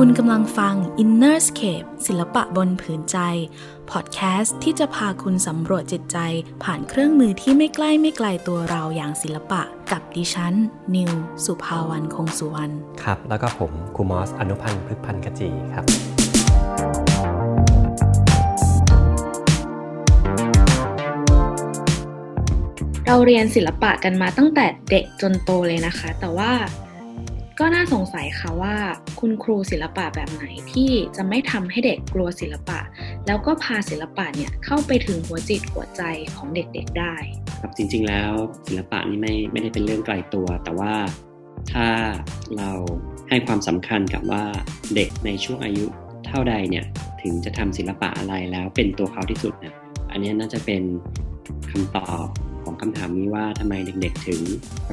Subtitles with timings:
[0.00, 3.18] คุณกำลังฟัง Innerscape ศิลปะบนผืนใจ
[3.90, 6.18] พอดแคสต์ที่จะพาคุณสำรวจจิตใจ
[6.64, 10.54] ผ่านเครื่องมือที่ไม่ใกล้ไม่ไกลตัวเราอย่างศิลปะ กับดิฉัน
[10.94, 11.12] นิว
[11.44, 12.72] สุภาวันคงสุวรรณ
[13.02, 15.84] ครับ แล้วก็ผมครูมอส อนุพันธ์พฤกพันธ์กจีครับ
[23.06, 26.52] เราเรียนศิลปะกันมาตั้งแต่เด็กจนโตเลยนะคะ แต่ว่า
[27.60, 28.74] ก็น่าสงสัยค่ะว่า
[29.20, 32.78] คุณครูศิลปะแบบไหนที่จะไม่ทำให้เด็กกลัวศิลปะ
[33.26, 36.02] แล้วก็พาศิลปะเนี่ยเข้าไปถึงหัวจิตหัวใจ
[36.36, 37.14] ของเด็กๆได้
[37.60, 38.32] ครับจริงๆแล้ว
[38.66, 40.94] ศิลปะนี่ไม่ไม่ได้เป็นเรื่องไกลตัว แต่ว่า
[41.72, 41.88] ถ้า
[42.56, 42.70] เรา
[43.28, 44.44] ให้ความสำคัญกับว่า
[44.94, 45.86] เด็กในช่วงอายุ
[46.26, 46.86] เท่าใดเนี่ย
[47.22, 49.74] ถึงจะทำศิลปะอะไรแล้วเป็นตัวเขาที่สุดเนี่ย
[50.10, 50.82] อันนี้น่าจะเป็น
[51.70, 52.26] คำตอบ
[52.66, 54.40] ของคำถามนี้ว่าทำไมเด็กๆถึง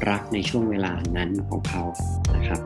[0.08, 1.82] รักในช่วงเวลานั้นของเขา
[2.36, 2.60] นะครับ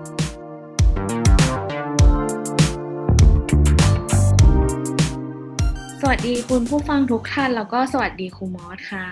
[6.01, 9.09] สวัสดีคุณผู้ฟังทุกท่านแล้วก็สวัสดีครูมอสค่ะ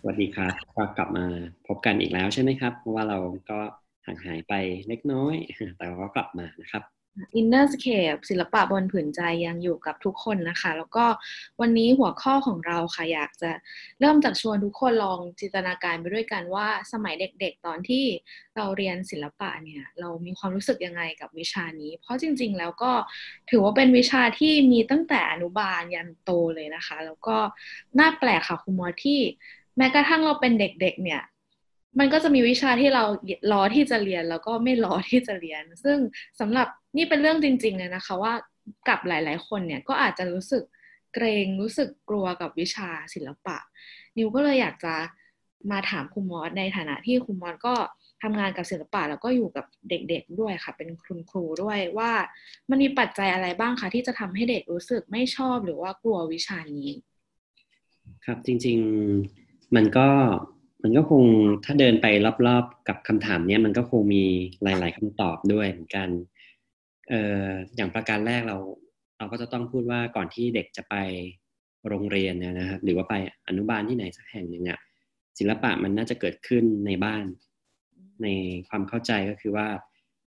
[0.00, 1.26] สวัสดีครับก็กลับมา
[1.66, 3.18] พบกันอีกแล้วใช่ไหมครับ เพราะว่าเรา
[3.50, 3.58] ก็
[4.06, 4.54] ห่างหายไป
[4.88, 5.34] เล็กน้อย
[5.76, 6.82] แต่เราก็กลับมานะครับ
[7.40, 11.06] Innerscape ศิลปะบนผืนใจยังอยู่กับทุกคนนะคะ แล้วก็
[11.60, 13.50] วันนี้หัวข้อของเราค่ะอยากจะ
[14.00, 18.04] เริ่มจากชวนทุกคนลองจินตนาการไปด้วยกันว่าสมัยเด็กๆ ตอนที่
[18.56, 22.92] เราเรียนศิลปะเนี่ย เรามีความรู้สึกยังไงกับวิชานี้ เพราะจริง ๆ แล้วก็
[23.50, 27.36] ถือว่าเป็นวิชาที่มีตั้งแต่อนุบาลยันโตเลยนะคะ แล้วก็
[27.98, 29.20] น่าแปลกค่ะคุณมอที่
[29.76, 31.22] แม้กระทั่งเราเป็นเด็กๆ เนี่ย
[31.98, 33.04] มันก็จะมีวิชาที่เรา
[33.52, 35.98] รอที่จะเรียนแล้วก็ไม่รอที่จะเรียน ซึ่ง
[36.40, 38.32] สำหรับนี่เป็นเรื่องจริงๆเลยนะคะว่า
[38.88, 40.62] กับหลาย ๆ คนเนี่ยก็อาจจะรู้สึก
[41.14, 43.56] เกรงรู้สึกกลัวกับวิชาศิลปะ
[44.16, 44.94] นิวก็เลยอยากจะ
[45.70, 47.74] มาถามคุณมอสในฐานะที่คุณมอสก็
[48.22, 52.12] ทำงานกับศิลปะแล้วก็อยู่กับเด็กๆด้วยค่ะ เป็นคุณครูด้วยว่า
[52.70, 56.90] มันมีปัจจัยอะไรบ้างคะที่จะทำให้เด็กรู้สึกไม่ชอบหรือว่ากลัววิชานี้
[58.24, 60.08] ครับจริงๆมันก็
[60.82, 61.24] มันก็คง
[61.64, 62.06] ถ้าเดินไป
[62.46, 64.24] รอบๆกับคำถามเนี้ยมันก็คงมี
[64.62, 66.08] หลาย ๆคำตอบด้วยเหมือนกัน
[67.08, 68.56] เอ่ออย่างประการแรกเรา
[69.18, 70.94] เราก็จะต้องพูดว่าก่อนที่เด็กจะไป
[71.88, 73.14] โรงเรียนเนี่ยนะครับ หรือว่าไป
[73.48, 74.78] อนุบาลที่ไหนสักแห่งหนึ่งอะ
[75.38, 77.24] ศิลปะมันน่าจะเกิดขึ้นในบ้าน
[78.22, 78.28] ใน
[78.68, 79.66] ความเข้าใจก็คือว่า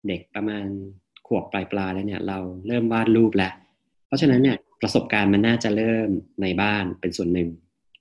[0.07, 0.65] เด็กประมาณ
[1.27, 3.53] ขวบปลายปลาแล้วเนี่ย เราเริ่มวาดรูปแล้ว
[4.07, 6.09] เพราะฉะนั้นเนี่ยประสบการณ์มันน่าจะเริ่ม
[6.41, 7.49] ในบ้านเป็นส่วนหนึ่ง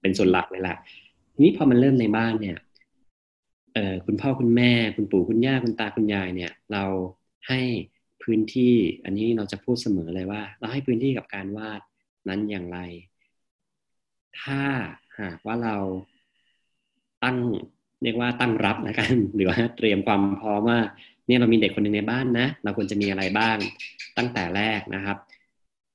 [0.00, 0.76] เป็นส่วนหลักเลยแหละ
[1.42, 2.58] นี้พอมันเริ่มในบ้านเนี่ย
[3.74, 6.84] เออคุณพ่อคุณแม่ คุณปู่คุณย่าคุณตาคุณยายเนี่ย เรา
[7.48, 7.60] ให้
[8.22, 8.74] พื้นที่
[9.04, 11.80] อันนี้เราจะพูดเสมอเลยว่า เราให้พื้นที่กับการวาด
[12.28, 12.78] นั้นอย่างไร
[14.42, 14.62] ถ้า
[15.20, 15.76] หากว่าเรา
[17.24, 17.36] ตั้ง
[18.02, 20.78] เรียกว่าตั้งรับนะกันหรือว่าเตรียมความพร้อมว่า
[21.26, 23.56] เนี่ยเรามีเด็กคนหนึ่งในบ้านนะ เราควรจะมีอะไรบ้าง
[24.18, 25.18] ตั้งแต่แรกนะครับ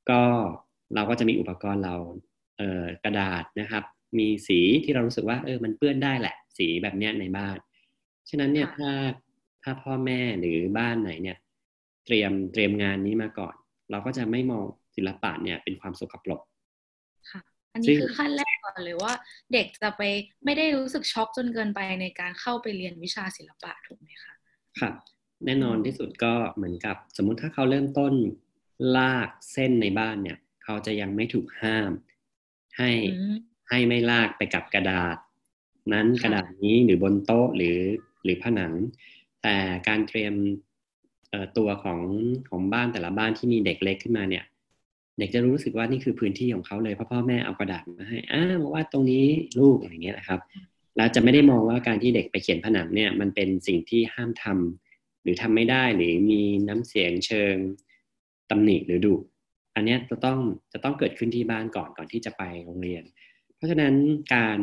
[0.10, 0.22] ก็
[0.96, 1.96] เราก็จะมีอุปกรณ์เรา
[2.58, 3.84] เกระดาษนะครับ
[4.20, 7.58] มีสีที่เรารู้สึกว่าเออมันเปื้อนได้แหละ สีแบบเนี้ยในบ้าน
[8.30, 8.92] ฉะนั้นเนี่ยถ้า
[9.64, 11.38] ถ้าพ่อแม่หรือบ้านไหนเนี่ย
[12.06, 13.56] เตรียมเตรียมงานนี้มาก่อน
[13.92, 14.66] เราก็จะไม่มอง
[14.96, 16.42] ศิลปะเนี่ยเป็นความสกปรก
[17.32, 17.42] ค่ะ
[17.74, 19.14] อันนี้คือขั้นแรกก่อนเลยว่า
[19.54, 20.02] เด็กจะไป
[20.46, 24.34] ไม่ได้รู้สึกช็อกจนเกินไปในการเข้าไปเรียนวิชาศิลปะถูกไหมคะ
[24.80, 24.94] ครับ
[25.46, 28.14] แน่นอนที่สุดก็เหมือนกับ สมมุติถ้าเขาเริ่มต้น
[28.98, 31.92] ลากเส้นในบ้านเนี่ย เขาจะยังไม่ถูกห้าม
[32.78, 32.92] ให้
[33.70, 35.18] ให้ไม่ลากไปกับกระดาษ
[35.94, 37.78] นั้นกระดาษนี้หรือบนโต๊ะหรือ
[38.24, 38.74] หรือผนัง
[39.44, 39.56] แต่
[39.88, 40.34] การเตรียม
[41.58, 42.00] ตัวของ
[42.50, 44.44] ของบ้านแต่ละบ้านที่มีเด็กเล็กขึ้นมาเนี่ย
[45.20, 49.26] เด็กจะรู้สึกว่านี่คือพื้นที่ของเขาเลยเพราะพ่อแม่เอากระดาษมาให้อ่ามาว่าตรงนี้
[49.60, 50.40] ลูกอย่างเงี้ยนะครับ
[50.98, 57.56] แล้วจะไม่ได้มองว่าการที่เด็กไปเขียนผนังเนี่ยมันเป็นสิ่งที่ห้ามทำหรือทำไม่ได้หรือมีน้ำเสียงเชิง
[58.50, 59.16] ตำหนิหรือดุ
[59.76, 60.40] อันนี้จะต้อง
[60.74, 63.04] จะต้องเกิดขึ้นที่บ้านก่อนก่อนที่จะไปโรงเรียน
[63.56, 63.94] เพราะฉะนั้น
[64.34, 64.60] การ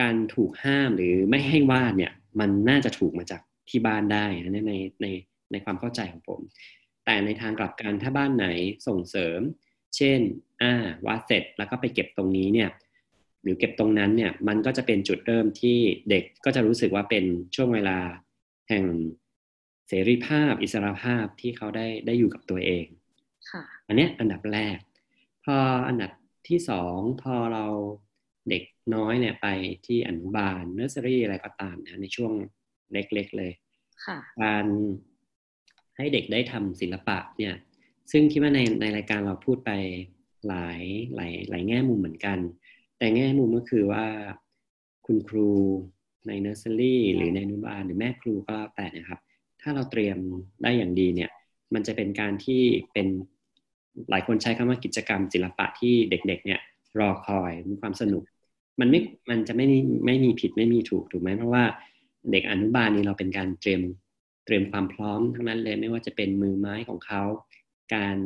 [0.00, 5.06] การถูกห้ามหรือไม่ให้วาดเนี่ย มันน่าจะถูกมาจากที่บ้านได้นะในใน
[5.52, 6.40] ในความเข้าใจของผม
[7.04, 8.46] แต่ในทางกลับกันถ้าบ้านไหน
[8.86, 9.40] ส่งเสริม
[9.96, 10.20] เช่น
[10.62, 10.74] อ่า
[11.06, 12.70] วาดเสร็จแล้วก็ไปเก็บตรงนี้เนี่ย
[13.42, 15.78] หรือเก็บตรงนั้นเนี่ยมันก็จะเป็นจุดเริ่มที่
[16.10, 17.24] เด็กก็จะรู้สึกว่าเป็น
[17.54, 17.98] ช่วงเวลา
[18.68, 18.84] แห่ง
[19.88, 22.86] เสรีภาพอิสรภาพที่เขาได้ได้อยู่กับตัวเอง
[23.86, 24.78] อันนี้อันดับแรก
[25.44, 25.56] พอ
[25.88, 26.10] อันดับ
[26.48, 27.66] ที่สองพอเรา
[28.48, 28.62] เด็ก
[28.94, 29.46] น้อยเนี่ยไป
[29.86, 32.32] ที่อนุบาลเนอร์เซอรี่อะไรก็ตามนะในช่วง
[32.92, 33.52] เล็กๆเลย
[34.42, 34.66] การ
[35.96, 37.54] ให้เด็กได้ทำศิลปะเนี่ย
[38.10, 39.70] ซึ่งคิดว่าในในรายการเราพูดไป
[40.48, 40.82] หลาย
[41.16, 42.38] หลายหลายแง่มุมเหมือนกัน
[42.98, 44.04] แต่แง่มุมก็คือว่า
[45.06, 45.50] คุณครู
[46.26, 49.20] ในเนอร์เซอรี่หรือในอนุบาลหรือแม่ครูก็แล้วแต่นะครับ
[49.60, 50.18] ถ้าเราเตรียม
[50.62, 51.30] ได้อย่างดีเนี่ย
[51.74, 52.62] มันจะเป็นการที่
[52.92, 53.08] เป็น
[54.10, 56.60] หลายคนใช้คำว่ากิจกรรมศิลปะที่เด็ก ๆ เนี่ย
[56.98, 58.22] รอคอยมีความสนุก
[58.80, 59.00] มันไม่
[59.30, 59.66] มันจะไม่
[60.06, 61.64] ไม่มีผิดไม่มีถูกถูกไหมเพราะว่า
[62.32, 63.82] เด็กอนุบาลนี้เราเป็นการเตรียม
[64.44, 67.22] เตรียมความพร้อมทั้งนั้นเลยไม่ว่าจะเป็นมือไม้ของเขา
[67.94, 68.16] การ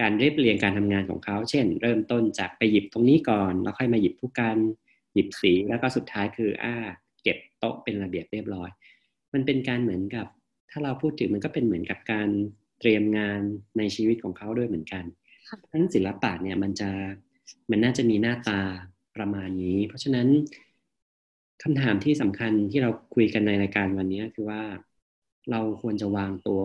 [0.00, 4.58] การเรียบเรียงการทำงานของเขา เช่น เริ่มต้นจากไปหยิบตรงนี้ก่อน แล้วค่อยมาหยิบผู้กัน
[5.14, 6.74] หยิบสีแล้วก็สุดท้ายคืออ่า
[7.22, 8.70] เก็บโต๊ะเป็นระเบียบเรียบร้อย
[9.32, 10.26] มันเป็นการเหมือนกับ
[10.70, 12.28] ถ้าเราพูดถึงมันก็เป็นเหมือนกับการ
[12.80, 13.40] เตรียมงาน
[13.78, 15.04] ในชีวิตของเขาด้วยเหมือนกัน
[15.72, 16.90] ทั้งศิลปะเนี่ยมันจะ
[17.70, 18.60] มันน่าจะมีหน้าตา
[19.16, 20.28] ประมาณนี้ เพราะฉะนั้น
[21.62, 24.62] คำถามที่สำคัญที่เราคุยกันในรายการวันนี้คือว่า
[25.50, 26.60] เราควรจะวางตัว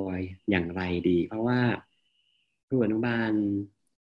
[0.49, 1.59] อย่างไรดี เพราะว่า
[2.67, 3.31] ครูอนุบาล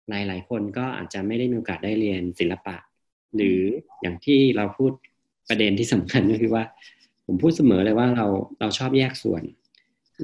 [0.08, 2.76] หลาย ๆ คนก็อาจจะไม่ได้มีโอกาสได้เรียนศิลปะ
[3.34, 3.60] หรือ
[4.00, 4.92] อย่างที่เราพูด
[5.48, 6.64] ประเด็นที่สำคัญก็คือว่า
[7.26, 8.26] ผมพูดเสมอเลยว่าเรา
[8.60, 9.42] เราชอบแยกส่วน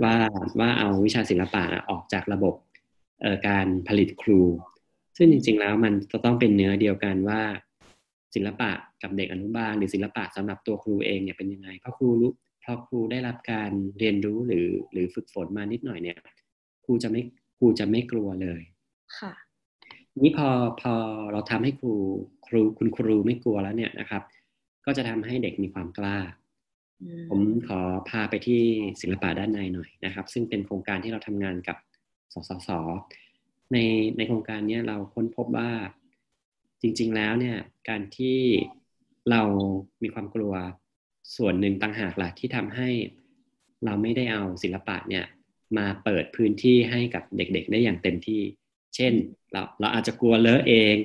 [0.02, 0.14] ว่า
[0.60, 2.54] ว่าเอาวิชาศิลปะออกจากระบบ
[3.48, 4.40] การผลิตครู
[5.16, 7.40] ซึ่งจริง ๆ แล้วมันจะต้องเป็นเนื้อเดียวกันว่า
[8.34, 8.70] ศิลปะ
[9.02, 12.32] กับเด็กอนุบาลหรือศิลปะสำหรับตัวครูเองเนี่ยเป็นยังไงเพราะครูรู้
[12.64, 16.16] พอครูได้รับการเรียนรู้หรือหรือฝึกฝนมานิดหน่อยเนี่ย
[16.84, 17.22] ครูจะไม่
[17.58, 18.62] ครูจะไม่กลัวเลย
[19.18, 19.32] ค่ะ
[20.22, 20.48] นี่พอ
[20.80, 20.94] พอ
[21.32, 21.94] เราทำให้ครู
[22.46, 24.22] ครูคุณครูไม่กลัวแล้วเนี่ยนะครับ
[24.86, 26.16] ก็จะทำให้เด็กมีความกล้า
[27.30, 28.62] ผมขอพาไปที่
[29.00, 31.76] ศิลปะด้านในหน่อยนะครับ ซึ่งเป็นโครงการที่เราทำงานกับ
[32.32, 32.70] สสส
[33.72, 33.76] ใน
[34.16, 35.70] ในโครงการนี้เราค้นพบว่า
[36.82, 37.56] จริง ๆ แล้วเนี่ย
[37.88, 38.38] การที่
[39.30, 39.42] เรา
[40.02, 40.52] มีความกลัว
[41.36, 42.88] ส่วนหนึ่งต่างหากแหละที่ทำให้
[43.84, 45.24] เราไม่ได้เอาศิลปะเนี่ย
[45.78, 48.42] มาเปิดพื้นที่ให้กับเด็กๆ ได้อย่างเต็มที่
[48.96, 49.12] เช่น
[49.52, 50.96] เราเราอาจจะกลัวเลอะเอง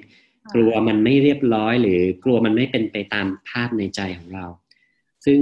[0.53, 4.45] กลัวมันไม่เรียบร้อย หรือกลัวมันไม่เป็นไปตามภาพในใจของเรา
[5.25, 5.39] ซึ่ง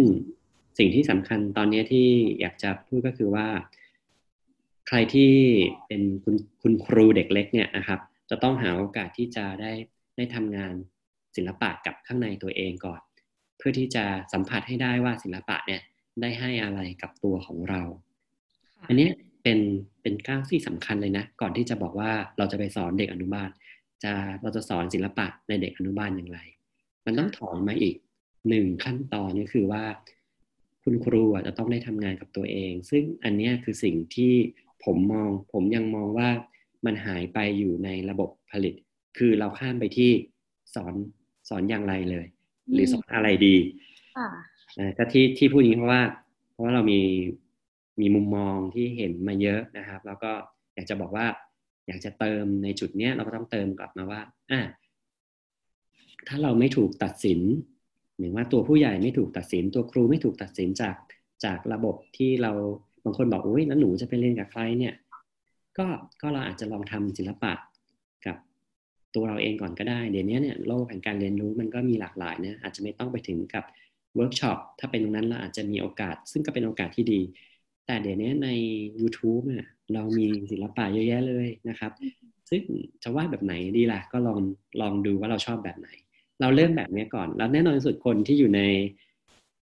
[0.77, 2.07] สิ่งที่สำคัญตอนนี้ที่
[2.41, 3.47] อยากจะพูดก็คือว่า
[4.87, 5.31] ใครที่
[5.87, 7.99] เป็นคุณคุณครูเด็กเล็กเนี่ยนะครับ
[8.29, 9.71] จะต้องหาโอกาสที่จะได้
[10.17, 10.73] ได้ทำงาน
[11.35, 13.01] ศิลปะกับข้างในตัวเองก่อน
[13.57, 15.81] เพื่อที่จะสัมผัสให้ได้ว่าศิลปะเนี่ย
[16.21, 17.81] ได้ให้อะไรกับตัวของเรา
[18.87, 19.09] อันนี้
[19.43, 19.59] เป็น
[20.01, 23.49] เป็นก้าวที่สำคัญเลยนะ ก่อนที่จะบอกว่าเราจะไปสอนเด็กอนุบาล
[24.03, 26.39] จะเราจะสอนศิลปะในเด็กอนุบาลอย่างไร
[27.05, 27.95] มันต้องถอนมาอีก
[28.49, 29.83] หนึ่งขั้นตอนก็คือว่า
[30.83, 34.33] คุณครูจะต้องได้ทำงานกับตัวเอง ซึ่งอันนี้คือสิ่งที่
[34.85, 36.29] ผมมอง ผมยังมองว่า
[36.85, 38.73] มันหายไปอยู่ในระบบผลิต
[39.17, 40.11] คือเราข้ามไปที่
[40.75, 40.93] สอน
[41.49, 42.25] สอนอย่างไรเลย
[42.73, 43.55] หรือสอนอะไรดี
[44.17, 46.01] อ่าก็ที่ที่พูดนี้เพราะว่า
[46.51, 47.01] เพราะว่าเรามี
[48.01, 50.31] มีมุมมองที่เห็นมาเยอะนะครับ แล้วก็
[50.75, 51.25] อยากจะบอกว่า
[51.87, 54.21] อยากจะเติมในจุดเนี้ยเราก็ต้องเติมกลับมาว่า
[54.51, 54.61] อ่า
[56.27, 57.39] ถ้าเราไม่ถูกตัดสิน
[58.19, 60.95] หรือว่าตัวผู้ใหญ่ไม่ถูกตัดสิน ตัวครูไม่ถูกตัดสินจาก
[61.45, 62.51] จากระบบที่เรา
[63.03, 64.93] บางคนบอกโอ้ยแล้วหนูจะไปเรียนกับใครเนี่ย
[65.77, 65.85] ก็
[66.21, 67.53] ก็เราอาจจะลองทำศิลปะ
[68.25, 68.37] กับ
[69.15, 73.63] ตัวเราเองก่อนก็ได้ เดี๋ยวนี้เนี่ยโลกแห่งการเรียนรู้มันก็มีหลากหลายนะอาจจะไม่ต้องไปถึงกับ
[74.15, 77.21] เวิร์กช็อปถ้าเป็นตรงนั้นเราอาจจะมีโอกาส ซึ่งก็เป็นโอกาสที่ดี
[77.85, 78.49] แต่เดี๋ยวนี้ใน
[78.99, 81.91] YouTube เนี่ยเรามีศิลปะเยอะแยะเลยนะครับ
[82.49, 82.61] ซึ่ง
[83.03, 84.39] จะวาดแบบไหนดีล่ะ ก็ลอง
[84.81, 85.89] ลองดูว่าเราชอบแบบไหน
[86.43, 88.61] เราเริ่มแบบนี้ก่อน แล้วแน่นอนสุดคนที่อยู่ใน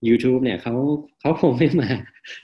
[0.08, 0.74] YouTube เนี่ยเขา
[1.20, 1.90] เขาคงไม่มา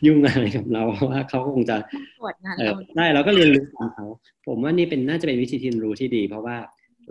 [0.05, 1.77] ยุ่งอะไรกับเราเพราะว่าเขาคงจะ
[2.19, 4.05] ตรวจงานเราได้เราก็เรียนรู้ของเขา
[4.47, 6.57] ผมว่านี่เป็นน่าจะเป็นวิธีเรียนรู้ที่ดี เพราะว่า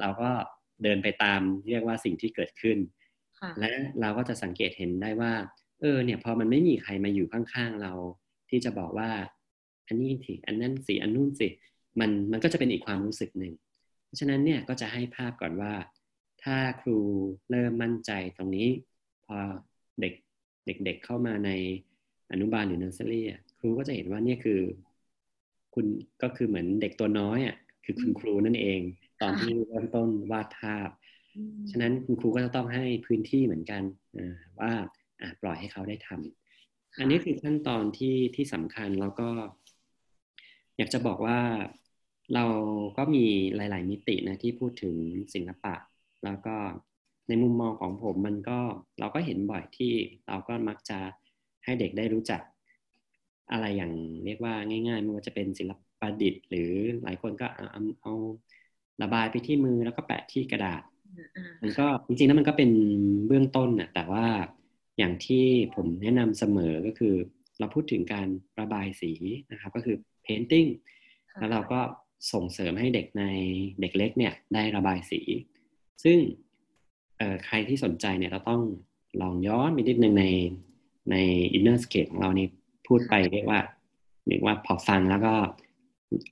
[0.00, 0.30] เราก็
[0.82, 2.78] เดินไปตามเรียกว่าสิ่งที่เกิดขึ้น
[3.60, 5.32] และเราก็จะสังเกตเห็นได้ว่า
[5.80, 7.92] เออ เนี่ยพอมันไม่มีใครมาอยู่ข้างๆเรา
[8.50, 9.10] ที่จะบอกว่า
[9.86, 11.48] อันนี้สิอันนั้นสิอันนู่นสิ
[12.00, 13.54] มันมันก็จะเป็นอีกความรู้สึกหนึ่ง
[14.04, 15.72] เพราะฉะนั้นเนี่ยก็จะให้ภาพก่อนว่า
[16.44, 16.98] ถ้าครู
[17.50, 18.68] เริ่มมั่นใจตรงนี้
[19.26, 19.36] พอ
[20.00, 20.14] เด็ก
[20.66, 21.50] เด็กๆเข้ามาใน
[22.32, 23.26] อนุบาลหรือเนอร์เซอรี่
[23.58, 24.60] ครูก็จะเห็นว่าเนี่ยคือ
[25.74, 25.86] คุณ
[26.22, 28.80] ก็คือเหมือนเด็กตัวน้อยอะคือคุณครูนั่นเอง
[29.22, 30.88] ตอนที่เริ่มต้นวาดภาพ
[31.70, 33.82] ฉะนั้นคุณครูก็จะต้องให้พื้นที่เหมือนกัน
[34.60, 34.72] ว่า
[35.40, 39.28] ปล่อยให้เขาได้ทำอันนี้คือขั้นตอนที่ที่สำคัญแล้วก็
[40.76, 41.40] อยากจะบอกว่า
[42.34, 42.44] เรา
[42.96, 43.24] ก็มี
[43.56, 44.94] หลาย ๆ มิตินะที่พูดถึง
[45.34, 45.74] ศิลปะ
[46.24, 46.56] แล้วก็
[47.28, 48.58] ในมุมมองของผมมันก็
[48.98, 49.92] เราก็เห็นบ่อยที่
[50.28, 50.98] เราก็มักจะ
[51.64, 52.40] ให้เด็กได้รู้จัก
[53.52, 53.92] อะไรอย่าง
[54.24, 56.70] เรียกว่าง่ายๆไม่ว่าจะเป็นศิลปประดิษฐ์ หรือ
[57.02, 58.14] หลายคนก็เอาเอา
[59.02, 60.82] ระบายไปที่มือแล้วก็แปะที่กระดาษ
[61.62, 62.70] มันก็จริงๆแล้วมันก็เป็น
[63.26, 64.26] เบื้องต้นน่ะแต่ว่า
[64.98, 67.14] อย่างที่ผมแนะนำเสมอก็คือ
[67.58, 68.28] เราพูดถึงการ
[68.60, 69.12] ระบายสี
[69.50, 70.68] นะครับ ก็คือ painting
[71.38, 71.80] แล้วเราก็
[72.32, 73.24] ส่งเสริมให้เด็กใน
[73.80, 75.20] เด็กเล็กเนี่ยได้ระบายสี
[76.02, 76.18] ซึ่ง
[77.46, 78.62] ใครที่สนใจเนี่ยเราต้อง
[79.22, 80.24] ลองย้อนไปนิดนึงใน
[81.10, 81.16] ใน
[81.56, 82.46] inner scape ของเรานี่
[82.86, 83.60] พูดไปเรียกว่า
[84.28, 85.34] เรียกว่าพอฟังแล้วก็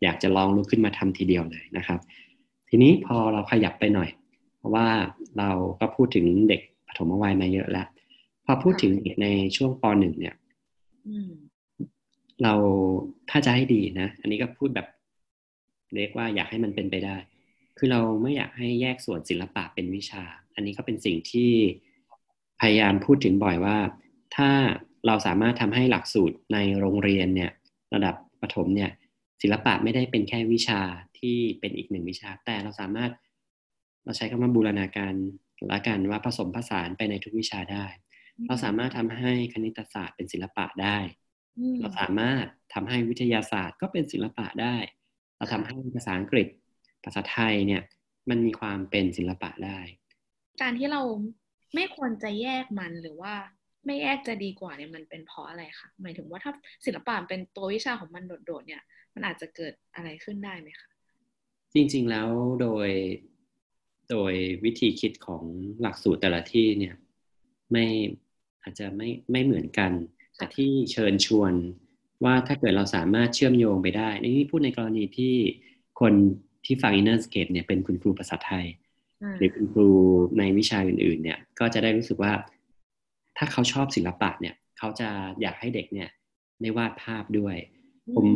[0.02, 2.00] อยากจะลองลุกขึ้นมาทำทีเดียวเลยนะครับ
[2.69, 4.11] ทีนี้พอเราขยับไปหน่อย
[4.59, 4.87] เพราะว่า
[5.38, 5.50] เรา
[5.81, 7.87] ก็พูดถึงเด็กปฐมวัยมาเยอะแล้ว
[8.45, 9.26] พอพูดถึงเด็กใน
[9.57, 10.35] ช่วงปหนึ่งเนี่ย
[12.42, 12.52] เรา
[13.31, 14.87] ถ้าจะให้ดีนะ อันนี้ก็พูดแบบ
[15.95, 17.16] เรียกว่าอยากให้มันเป็นไปได้
[17.78, 20.24] คือเราไม่อยากให้แยกส่วนศิลปะเป็นวิชา
[20.54, 21.52] อันนี้ก็เป็นสิ่งที่
[22.60, 23.78] พยายามพูดถึงบ่อยว่า
[24.36, 24.50] ถ้า
[25.06, 27.52] เราสามารถทำให้หลักสูตรในโรงเรียนเนี่ย
[27.94, 28.90] ระดับประถมเนี่ย
[29.42, 30.80] ศิลปะไม่ได้เป็นแค่วิชา
[31.18, 33.10] ที่เป็นอีกหนึ่งวิชา แต่เราสามารถ
[34.04, 35.14] เราใช้คำว่าบูรณาการ
[35.70, 37.86] ละกันว่าผสมผสานไปในทุกวิชาได้
[38.46, 40.98] เราสามารถทำให้คณิตศาสตร์เป็นศิลปะได้
[41.80, 44.76] เราสามารถทำให้วิทยาศาสตร์ก็เป็นศิลปะได้
[45.36, 46.46] เราทำให้ภาษาอังกฤษ
[47.04, 47.82] ภาษาไทยเนี่ย
[48.28, 49.78] มันมีความเป็นศิลปะได้
[50.61, 51.02] การที่เรา
[51.75, 53.35] ไม่ควรจะแยกมันหรือว่า
[53.87, 56.52] ไม่แยกจะดีกว่าเนี่ยมันเป็นเพราะอะไรคะหมายถึงว่าถ้า
[56.87, 58.82] ศิลปะเป็นตัววิชาของมันโดดๆเนี่ย
[59.14, 60.88] มันอาจจะเกิดอะไรขึ้นได้ไหมคะ
[61.75, 62.28] จริงๆแล้ว
[62.61, 62.88] โดย
[64.11, 65.42] โดยวิธีคิดของ
[65.80, 66.94] หลักสูตรแต่ละที่เนี่ย
[67.73, 67.85] ไม่
[68.62, 69.92] อาจจะไม่ไม่เหมือนกัน
[70.37, 71.52] แต่ที่เชิญชวน
[72.25, 75.35] ว่าถ้าเกิดเราสามารถเชื่อมโยงไปได้ นี่พูดในกรณีที่
[76.00, 76.14] คน
[76.64, 78.66] ที่ฟัง Inner Scape เนี่ยเป็นคุณครูภาษาไทย
[79.38, 79.88] หรือคุณครู
[80.38, 82.33] ในวิชาอื่น ๆ เนี่ย ก็จะได้รู้สึกว่า
[83.37, 85.09] ถ้าเขาชอบศิลปะเนี่ยเขาจะ
[85.40, 86.09] อยากให้เด็กเนี่ย
[86.61, 87.57] ได้วาดภาพด้วย
[88.14, 88.26] ผม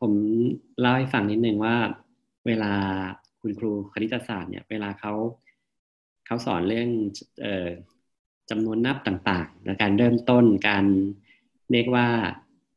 [0.00, 0.12] ผม
[0.80, 1.76] เล่าให้ฟังนิดนึงว่า
[2.46, 2.72] เวลา
[3.40, 5.12] คุณครูคณิตศาสตร์เนี่ยเวลาเขา
[6.26, 6.88] เขาสอนเรื่อง
[7.40, 7.68] เอ่อ
[8.50, 10.84] จำนวนนับต่างๆและการเริ่มต้นการ
[11.72, 12.06] เรียกว่า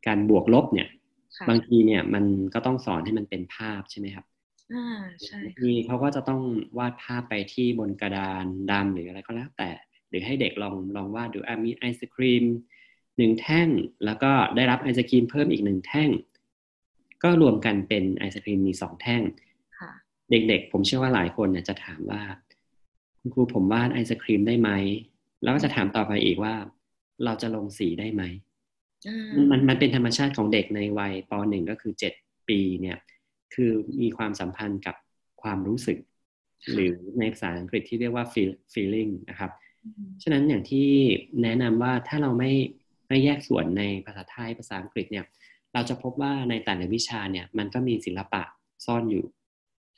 [0.07, 0.89] การบวกลบเนี่ย
[1.49, 4.25] บางทีเนี่ยมันก็ต้องสอนให้มันเป็นภาพใช่ไหมครับ
[4.73, 6.41] อ่าใช่ทีเขาก็จะต้อง
[6.77, 9.71] วาดภาพไปที่บนกระดานดำหรืออะไรก็แล้วแต่
[10.09, 12.43] หรือให้เด็กลองลองวาดดูอ่ามีไอศครีม
[13.17, 13.67] หนึ่งแท่ง
[14.05, 16.09] แล้วก็ได้รับไอศครีมเพิ่มอีกหนึ่งแท่ง
[17.23, 19.21] ก็รวมกันเป็นไอศครีมมีสองแท่ง
[20.31, 22.21] เด็กๆ ผมเชื่อว่าหลายคนเนี่ยจะถามว่า
[23.19, 24.69] คุณครูผมวาดไอศครีมได้ไหม
[25.43, 26.53] แล้วก็จะถามต่อไปอีกว่า
[27.25, 28.23] เราจะลงสีได้ไหม
[29.51, 32.13] มันมันเป็นธรรมชาติของเด็กในวัยปหนึ่งก็คือเจ็ด
[32.49, 32.97] ปีเนี่ย
[33.55, 34.95] คือมีความสัมพันธ์กับ
[35.41, 35.97] ความรู้สึก
[36.73, 39.51] หรือในภาษาอังกฤษที่เรียกว่า feel feeling นะครับ
[40.23, 40.87] ฉะนั้นอย่างที่
[41.43, 42.51] แนะนำว่าถ้าเราไม่
[43.07, 45.25] ไม่แยกส่วนในภาษาไทยภาษาอังกฤษเนี่ย
[45.73, 48.41] เราจะพบว่าในแต่ละวิชาเนี่ยมันก็มีศิลปะ
[48.85, 49.25] ซ่อนอยู่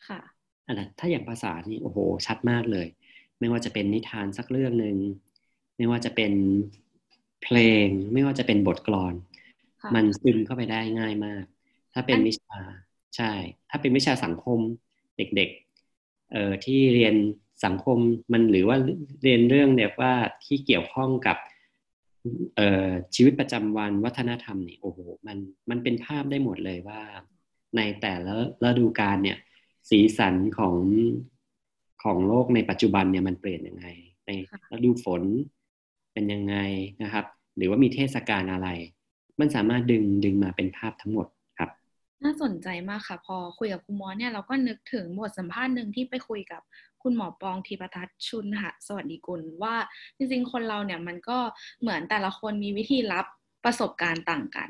[0.08, 0.20] ค่ะ
[0.68, 2.88] อันนั้นถ้าอย่างภาษานี่โอ้โหชัดมากเลย
[3.40, 4.98] ไม่ว่าจะเป็นนิทานสักเรื่องหนึ่ง
[5.78, 6.34] ไม่ว่าจะเป็น
[7.44, 9.14] เพลง ไม่ว่าจะเป็นบทกลอน
[9.96, 11.44] มันซึมเข้าไปได้ง่ายมาก
[11.94, 12.60] ถ้าเป็นวิชา
[13.16, 13.32] ใช่
[13.70, 14.60] ถ้าเป็นวิชาสังคม
[15.18, 17.16] เด็กๆเอ่อที่เรียน
[17.66, 17.98] สังคม
[18.32, 18.78] มันหรือว่า
[19.24, 20.14] เรียนเรื่องเนี่ยว่า
[20.46, 21.38] ที่เกี่ยวข้องกับ
[22.56, 25.38] เอ่อชีวิตประจำวันวัฒนธรรมนี่โอ้โหมัน
[25.70, 27.02] มันเป็นภาพได้หมดเลยว่า
[27.78, 29.38] ในแต่ละฤดูกาลเนี่ย
[29.90, 30.76] สีสันของ
[32.04, 33.86] ของโลกในปัจจุบันเนี่ยมันเปลี่ยนยังไง
[34.26, 34.30] ใน
[34.72, 35.24] ฤดูฝน
[36.14, 36.56] เป็นยังไง
[37.04, 37.26] นะครับ
[37.58, 38.68] หรือว่ามีเทศกาลอะไร
[39.40, 41.28] มันสามารถดึงดึงมาเป็นภาพทั้งหมด
[42.24, 46.62] น่าสนใจมากค่ะ พอคุยกับคุณหมอเนี่ยเราก็นึกถึงบทสัมภาษณ์หนึ่งที่ไปคุยกับ
[47.04, 49.76] คุณหมอปองทีปทัศชุนค่ะสวัสดีกุลว่า
[50.18, 51.38] จริงๆคนเราเนี่ยมันก็
[51.82, 53.26] เหมือนแต่ละคนมีวิธีรับ
[53.66, 54.70] ประสบการณ์ต่างกัน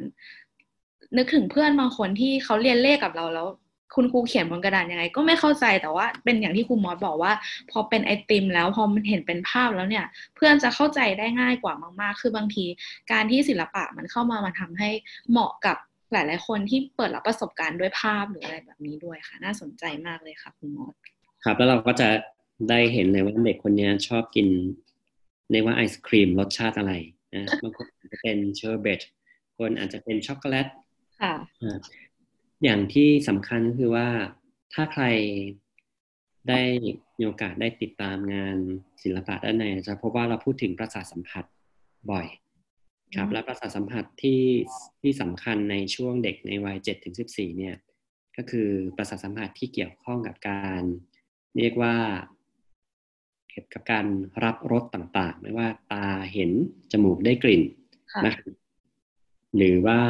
[1.17, 3.47] นึกถึงเพื่อนบางคนที่เขาเรียนเลขกับเราแล้ว
[3.95, 7.33] คุณครูเขียนบนกระดานยังไง ก็ไม่เข้าใจแต่ว่าเป็นอย่างที่ครูมอสบอกว่า
[7.71, 12.65] พอเป็นไอติม แล้วพอมันเห็นเป็นภาพแล้วเนี่ย เพื่อนจะเข้าใจได้ง่ายกว่ามาก ๆ คือบางที
[13.11, 14.89] การที่ศิลปะมันเข้ามามันทำให้
[15.29, 15.77] เหมาะกับ
[16.11, 20.93] หลายๆคนที่เปิดรับประสบการณ์ด้วยภาพหรืออะไรแบบนี้ด้วยค่ะ น่าสนใจมากเลยค่ะคุณมอส
[21.43, 22.09] ครับ แล้วเราก็จะ
[22.69, 24.47] ได้เห็นเลยว่าเด็กคนนี้ชอบกิน
[25.51, 26.93] เรียกว่าไอศครีมรสชาติอะไร
[27.33, 29.01] นะบางคนอาจจะเป็นเชอร์เบต
[29.57, 30.67] คนอาจจะเป็นช็อกโกแลต
[31.21, 31.35] ค่ะ
[32.63, 34.07] อย่างที่สำคัญก็คือว่า
[34.73, 35.03] ถ้าใคร
[36.49, 36.61] ได้
[37.17, 38.57] มีโอกาสได้ติดตามงาน
[39.03, 41.45] ศิลปะด้านในจะพบว่าเราพูดถึงประสาทสัมผัส
[42.11, 42.27] บ่อย
[43.15, 44.41] ครับและประสาทสัมผัสที่
[45.01, 47.75] ที่สำคัญในช่วงเด็กในวัยเจ็ดถึงสิบสี่เนี่ย
[48.37, 50.81] ก็คือประสาทสัมผัสที่เกี่ยวข้องกับการ
[51.57, 51.95] เรียกว่า
[53.49, 54.05] เกี่ยวกับการ
[54.43, 56.51] รับรสต่างๆ ไม่ว่าตาเห็น
[56.91, 57.63] จมูกได้กลิ่น
[58.25, 58.33] นะ
[59.57, 60.01] หรือว่า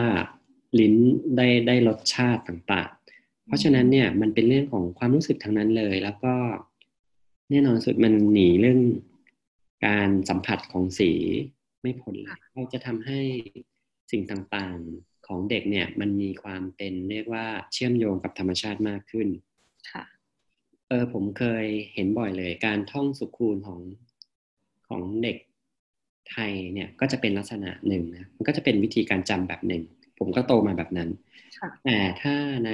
[0.80, 0.96] ลิ้น
[1.38, 6.34] ได้ได้รสชาติต่างๆ เพราะฉะนั้นเนี่ยมันเป็นเรื่องของความรู้สึกทางนั้นเลย แล้วก็
[7.50, 8.80] แน่นอนสุดมันหนีเรื่อง
[9.86, 11.12] การสัมผัสของสี
[11.82, 13.20] ไม่พ้นเลยเราจะทำให้
[14.12, 19.28] สิ่งต่างๆของเด็กเนี่ย มันมีความเป็นเรียกว่าเชื่อมโยงกับธรรมชาติมากขึ้น
[19.92, 20.04] ค่ะ
[20.88, 23.80] เออผมเคยเห็นบ่อยเลย การท่องสุคูณของ
[24.88, 25.38] ของเด็ก
[26.32, 29.84] ไทยเนี่ยก็จะเป็นลักษณะหนึ่งนะมันก็จะเป็นวิธีการจำแบบหนึ่ง
[30.20, 31.10] ผมก็โตมาแบบนั้น
[31.86, 32.72] แต่ถ้าใน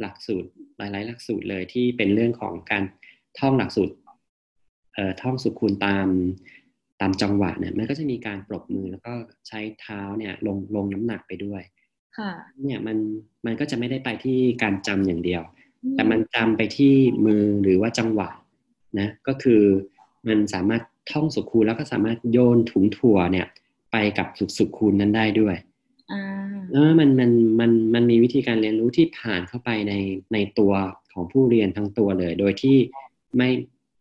[0.00, 2.84] หลักสูตรหลาย ๆ หลักสูตรเลยที่เป็นเรื่องของการ
[3.38, 3.94] ท่องหลักสูตร
[4.94, 6.06] เอ่อท่องสุคูณตาม
[7.00, 9.12] ตามจังหวะเนี่ยมันก็จะมีการปรบมือแล้วก็
[9.48, 11.62] ใช้เท้าเนี่ยลงลงน้ำหนักไปด้วย
[12.18, 12.30] ค่ะ
[12.62, 12.96] เนี่ยมัน
[13.46, 15.42] มันก็จะไม่ได้ไปที่การจำอย่างเดียว
[15.94, 16.94] แต่มันจำไปที่
[17.26, 18.28] มือหรือว่าจังหวะ
[19.00, 19.62] นะก็คือ
[20.28, 23.46] มันสามารถท่องสุคูณแล้วก็สามารถโยนถุงถั่วเนี่ย
[23.92, 25.56] ไปกับสุสุคูณนั้นได้ด้วย
[26.12, 26.22] อ่า
[26.72, 27.30] เออมันมัน
[27.60, 29.94] มันมันมีวิธีการเรียนรู้ที่ผ่านเข้าไปใน
[30.32, 30.72] ในตัว
[31.12, 32.76] ของผู้เรียนทั้งตัวเลย โดยที่
[33.36, 33.50] ไม่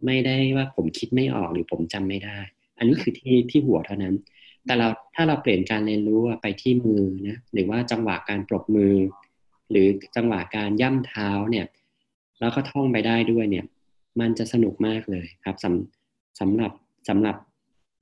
[0.06, 2.40] ไม่ได้ว่าผมคิดไม่ออกหรือผมจำไม่ได้
[2.80, 4.16] อันนี้คือที่ที่หัวเท่านั้น
[4.66, 8.96] แต่เราถ้าเราเปลี่ยนการเรียนรู้ไปที่มือนะหรือว่าจังหวะการปรบมือ
[9.72, 11.66] หรือจังหวะการย่ำเท้าเนี่ย
[12.40, 13.66] แล้วก็ท่องไปได้ด้วยเนี่ย
[14.20, 16.72] มันจะสนุกมากเลยครับสำสำหรับ
[17.10, 17.36] สำหรับ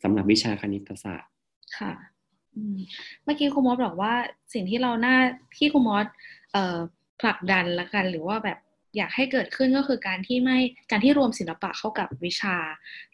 [0.04, 1.32] สำหรับวิชาคณิตศาสตร์
[1.78, 1.94] ค่ะ
[3.24, 4.14] เมื่อกี้ครูมอสบอกว่า
[4.54, 5.18] สิ่งที่เราหน้า
[5.58, 6.06] ที่ครูมอส
[7.22, 8.58] ผลักดันละกัน หรือว่าแบบ
[8.98, 10.58] อยากให้เกิดขึ้นก็คือการที่ไม่
[10.92, 12.58] การที่รวมศิลปะเข้ากับวิชา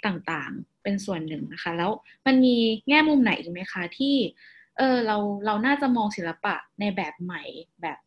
[0.06, 1.92] ต่างๆ เป็นส่วนหนึ่งนะคะ แล้ว
[2.26, 2.56] มันมี
[2.90, 4.16] แง่มุมไหนอีกไหมคะ ที่
[4.78, 7.44] เออเราเราน่าจะมองศิลปะในแบบใหม่
[7.82, 7.98] แบบ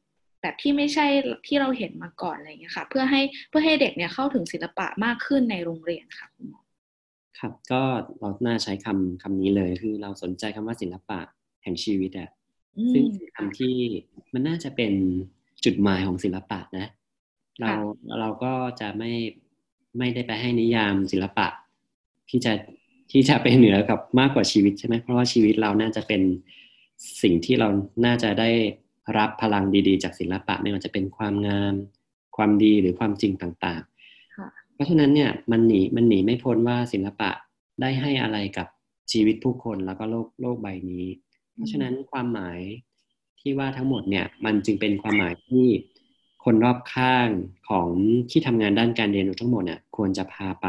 [0.43, 1.07] แบบที่ไม่ใช่
[1.47, 6.61] ที่เราเห็นมาก่อนอะไรอย่างเงี้ยค่ะ เพื่อให้เพื่อให้เด็กเนี่ยเข้าถึงศิลปะมากขึ้นในโรงเรียนค่ะคุณหมอ
[7.39, 7.83] ครับก็
[8.21, 11.21] เราน่าใช้คำคำนี้เลยคือเราสนใจคำว่าศิลปะ
[11.63, 12.31] แห่งชีวิตอะ
[12.93, 13.05] ซึ่ง
[13.37, 13.75] คำที่
[14.33, 14.93] มันน่าจะเป็น
[15.65, 16.87] จุดหมายของศิลปะนะ
[17.61, 17.73] เรา
[18.21, 19.13] เราก็จะไม่
[19.99, 21.47] ไม่ได้ไปให้นิยามศิลปะ
[22.31, 22.53] ที่จะ
[23.11, 26.23] ที่จะไปเหนือกับมากกว่าชีวิตใช่ไหมเพราะว่าชีวิตเราน่าจะเป็น
[27.23, 27.69] สิ่งที่เรา
[28.07, 28.51] น่าจะได้
[29.19, 31.75] รับพลังดีๆ จากศิลปะไม่ว่าจะเป็นความงาม
[32.37, 37.31] ความดีหรือความจริงต่างๆ เพราะฉะนั้นเนี่ยมันหนีมันหนีไม่พ้นว่าศิลปะ
[37.81, 38.67] ได้ให้อะไรกับ
[39.13, 41.07] ชีวิตผู้คนแล้วก็โลกโลกใบนี้
[41.53, 42.61] เพราะฉะนั้นความหมาย
[43.41, 45.67] ที่ว่าทั้งหมดเนี่ยมันจึงเป็นความหมายที่
[46.45, 47.29] คนรอบข้าง
[47.69, 47.89] ของ
[48.31, 50.67] ที่ทำงานด้านการเรียนรู้ทั้งหมดเนี่ยควรจะพาไป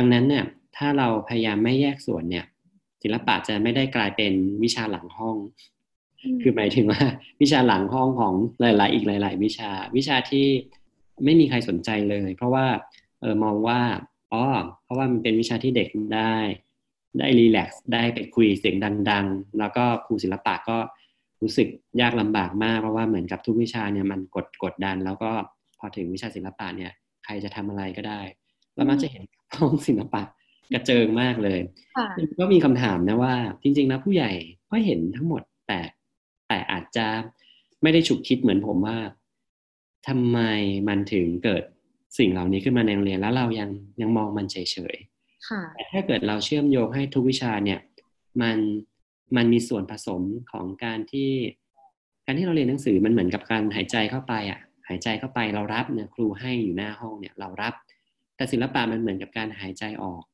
[0.00, 2.44] ดังนั้นเนี่ยถ้าเราพยายามไม่แยกส่วนเนี่ย
[3.02, 4.32] ศิลปะจะไม่ได้กลายเป็น
[4.62, 5.36] วิชาหลังห้อง
[6.42, 7.02] คือหมายถึงว่า
[7.42, 10.46] วิชาหลังห้องของหลาย ๆ อีกหลาย ๆ วิชาวิชาที่
[11.24, 12.66] ไม่มีใครสนใจเลย เพราะว่า
[13.20, 13.80] เออมองว่า
[14.32, 14.42] อ๋อ
[14.84, 16.34] เพราะว่ามันเป็นวิชาที่เด็กได้
[17.18, 18.76] ได้รีแลกซ์ได้ไปคุยเสียง
[19.10, 20.78] ดัง ๆ แล้วก็ครูศิลปะก็
[21.42, 21.68] รู้สึก
[22.00, 25.30] ยากลำบากมากเพราะว่าเหมือนกับทุกวิชาเนี่ยมันกดกดดัน แล้วก็
[25.78, 26.92] พอถึงวิชาศิลปะเนี่ย
[27.24, 28.20] ใครจะทำอะไรก็ได้
[28.80, 29.22] เรามักจะเห็น
[29.58, 30.22] ห้องศิลปะ
[30.72, 31.60] กระเจิงมากเลย
[32.40, 34.30] ก็มีคำถามนะว่า จริง ๆ นะผู้ใหญ่
[34.70, 35.80] ก็เห็นทั้งหมดแต่
[36.48, 37.06] แต่อาจจะ
[37.82, 38.98] ไม่ได้ฉุกคิดเหมือนผมว่า
[40.08, 40.38] ทำไม
[40.88, 41.62] มันถึงเกิด
[42.18, 44.56] สิ่งเหล่านี้ขึ้นมาในโรงเรียนแล้วเรายังยังมองมันเฉ
[44.94, 47.80] ยๆแต่ถ้าเกิดเราเชื่อมโยงให้ทุกวิชาเนี่ย
[48.42, 48.58] มัน
[49.36, 51.30] มันมีส่วนผสมของการที่
[52.26, 57.74] การที่เราเรียนหนังสือมันเหมือนกับการหายใจเข้าไปอะ หายใจเข้าไปเรารับเนี่ยครูให้อยู่หน้าห้องเนี่ย เรารับ
[58.40, 60.24] แต่ศิลปะมันเหมือนกับการหายใจออก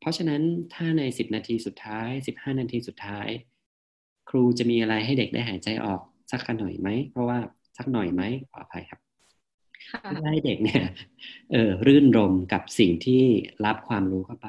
[0.00, 0.42] เพราะฉะนั้น
[0.74, 3.28] ถ้าในสิบนาทีสุดท้ายสิบห้านาทีสุดท้าย
[4.30, 6.00] ครูจะมีอะไรให้เด็กได้หายใจออก
[6.32, 7.38] สักหน่อยไหม เพราะว่า
[7.78, 9.00] สักหน่อยไหมขออภัยครับ
[10.32, 10.82] ให้เด็กเนี่ย
[11.52, 13.22] เออรื่นรมกับสิ่งที่
[13.66, 14.48] รับความรู้เข้าไป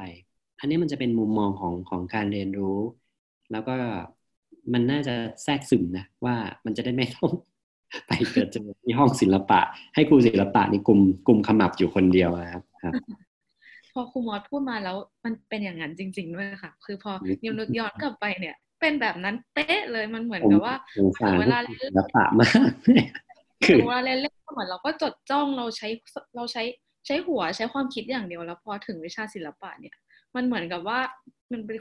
[0.59, 2.79] อันนี้มันจะเป็นมุมมองของของการเรียนรู้
[3.51, 3.75] แล้วก็
[4.73, 7.31] มันน่าจะแทรกซึมนะว่ามันจะได้ไม่ต้อง
[8.07, 9.59] ไปเกิดเจอที่ห้องศิลปะ
[9.95, 12.93] ให้ครูศิลปะในกลุ่มกลุ่มขมับอยู่คนเดียวครับครับ
[13.93, 17.11] พอครูมอสพูดมาแล้วมันเป็นอย่างนั้นจริง ๆ ด้วยค่ะ คือพอ
[17.43, 20.75] นิวนึกย้อนกลับไปเนี่ย เป็นแบบนั้นเป๊ะเลยมันเหมือนกับว่า
[21.39, 22.69] เวลาเล่นศิลปะมาก
[23.65, 25.87] คือเวลาเล่นเล่นเหมือนเราก็จดจ้องเราใช้
[26.35, 26.63] เราใช้
[27.05, 29.95] ใช้หัวใช้ความคิดอย่างเดียวแล้วพอถึงวิชาศิลปะเนี่ย
[30.35, 30.99] มันเหมือนกับว่า
[31.51, 31.77] มันเป็น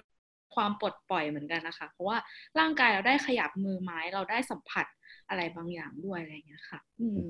[0.55, 2.19] ความปลดปล่อยเหมือนกันนะคะ เพราะว่า
[2.59, 4.87] ร่างกายเราได้ขยับมือไม้เราได้สัมผัส
[5.29, 7.23] อะไรบางอย่างด้วยอะไรอย่างเงี้ยค่ะ อืม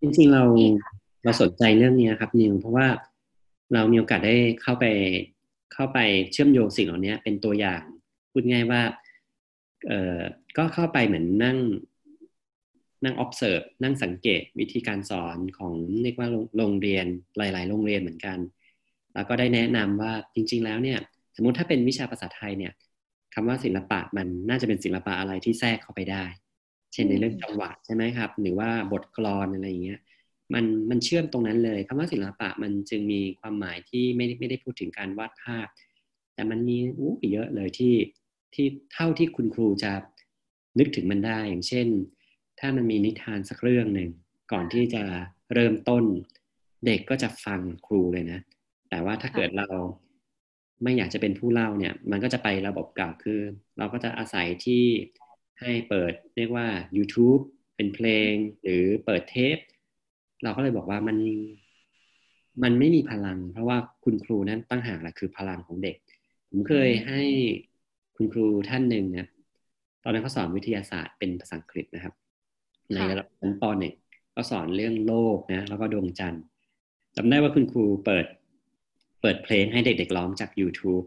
[0.00, 0.42] จริงๆเรา
[1.24, 2.86] เราสนใจเรื่องนี้ครับนิวเพราะว่า
[3.74, 4.84] เรามีโอกาสได้เข้าไป
[5.72, 5.98] เข้าไป
[6.32, 7.82] เชื่อมโยงสิ่งเหล่านี้เป็นตัวอย่าง
[8.30, 8.82] พูดง่ายว่า
[9.86, 10.20] เอ่อ
[10.56, 11.58] ก็เข้าไปเหมือนนั่ง
[13.04, 15.72] นั่ง observe นั่งสังเกตวิธีการสอนของ
[16.02, 18.38] เรียกว่าโรงเรียนหลาย ๆ โรงเรียนเหมือนกัน
[19.14, 20.98] แล้วก็ได้แนะนำว่าจริง ๆ แล้วเนี่ย
[21.36, 22.72] สมมุติถ้าเป็นวิชาภาษาไทยเนี่ย
[23.34, 26.24] คำว่าศิลปะมันน่าจะเป็นศิลปะอะไรที่แทรกเข้าไปได้
[26.92, 30.00] เช่นในเรื่องจังหวะใช่ไหมครับ หรือว่าบทกลอนอะไรอย่างเงี้ย
[30.54, 35.66] มันมันเชื่อมตรงนั้นเลยคำว่าศิลปะมันจึงมีความหมายที่ไม่ไม่ได้พูดถึงการวาดภาพ
[36.34, 37.94] แต่มันมีอู้เยอะเลยที่
[38.54, 39.92] ที่เท่าที่คุณครูจะ
[40.78, 41.86] นึกถึงมันได้ อย่างเช่น
[42.60, 44.10] ถ้ามันมีนิทานสักเรื่องหนึ่ง
[44.52, 45.02] ก่อนที่จะ
[45.54, 46.04] เริ่มต้น
[46.86, 48.40] เด็กก็จะฟังครูเลยนะ
[48.90, 49.68] แต่ว่าถ้าเกิดเรา
[50.82, 53.40] ไม่อยากจะเป็นผู้เล่าเนี่ย มันก็จะไประบบเก่าคือ
[53.78, 54.84] เราก็จะอาศัยที่
[55.60, 56.66] ให้เปิดเรียกว่า
[56.96, 57.42] YouTube
[57.76, 59.58] เป็นเพลงหรือเปิดเทป
[60.42, 61.16] เราก็เลยบอกว่ามัน
[62.62, 65.96] มันไม่มีพลัง เพราะว่าคุณครูนั้นตั้งหากแหละคือพลังของเด็ก
[66.48, 67.22] ผมเคยให้
[68.16, 69.28] คุณครูท่านหนึ่งนะ
[70.02, 72.14] ตอนนั้นเขาสอนวิทยาศาสตร์เป็นภาษาอังกฤษนะครับ
[72.94, 73.94] ในระดับชั้นปหนึ่ง
[74.34, 76.42] ก็สอนเรื่องโลกนะแล้วก็ดวงจันทร์
[77.16, 78.26] จำได้ว่าคุณครูเปิด
[79.20, 81.04] เปิดเพลงให้เด็กๆร้องจาก YouTube